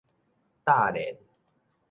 [0.63, 1.15] 搭連